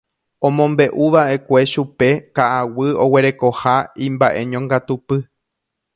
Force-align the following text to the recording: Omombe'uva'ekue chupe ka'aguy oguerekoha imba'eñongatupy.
Omombe'uva'ekue 0.47 1.61
chupe 1.73 2.09
ka'aguy 2.39 2.91
oguerekoha 3.05 3.77
imba'eñongatupy. 4.07 5.19